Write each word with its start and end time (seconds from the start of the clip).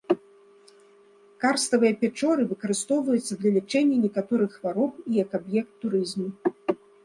Карставыя 1.43 1.93
пячоры 2.01 2.41
выкарыстоўваюцца 2.55 3.33
для 3.43 3.51
лячэння 3.61 3.97
некаторых 4.09 4.49
хвароб 4.61 4.91
і 5.09 5.23
як 5.23 5.29
аб'екты 5.43 5.75
турызму. 5.89 6.27